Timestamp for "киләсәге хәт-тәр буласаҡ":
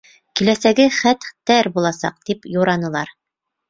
0.39-2.19